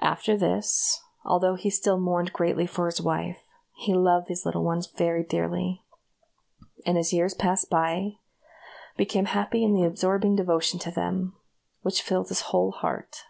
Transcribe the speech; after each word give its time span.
After 0.00 0.36
this, 0.36 1.00
although 1.24 1.54
he 1.54 1.70
still 1.70 1.96
mourned 1.96 2.32
greatly 2.32 2.66
for 2.66 2.86
his 2.86 3.00
wife, 3.00 3.38
he 3.76 3.94
loved 3.94 4.26
these 4.26 4.44
little 4.44 4.64
ones 4.64 4.88
very 4.88 5.22
dearly; 5.22 5.84
and 6.84 6.98
as 6.98 7.12
years 7.12 7.32
passed 7.32 7.70
by, 7.70 8.16
became 8.96 9.26
happy 9.26 9.62
in 9.62 9.72
the 9.72 9.84
absorbing 9.84 10.34
devotion 10.34 10.80
to 10.80 10.90
them, 10.90 11.36
which 11.82 12.02
filled 12.02 12.28
his 12.28 12.40
whole 12.50 12.72
heart. 12.72 13.22